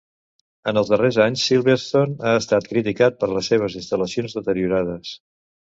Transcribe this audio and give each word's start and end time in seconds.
En 0.71 0.79
els 0.81 0.87
darrers 0.93 1.19
anys 1.25 1.43
Silverstone 1.51 2.17
ha 2.31 2.33
estat 2.39 2.71
criticat 2.73 3.21
per 3.21 3.33
les 3.35 3.53
seves 3.55 3.79
instal·lacions 3.85 4.39
deteriorades. 4.41 5.19